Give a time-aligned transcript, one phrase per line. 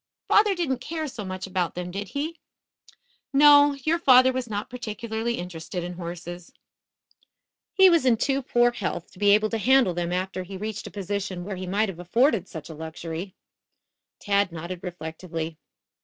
[0.27, 2.39] "Father didn't care so much about them, did he?"
[3.33, 6.51] "No, your father was not particularly interested in horses.
[7.75, 10.87] He was in too poor health to be able to handle them after he reached
[10.87, 13.35] a position where he might have afforded such a luxury."
[14.19, 15.59] Tad nodded reflectively.